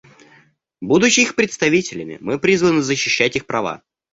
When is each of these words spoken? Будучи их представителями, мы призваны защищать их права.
Будучи 0.81 1.19
их 1.19 1.35
представителями, 1.35 2.17
мы 2.21 2.39
призваны 2.39 2.81
защищать 2.81 3.35
их 3.35 3.45
права. 3.45 3.83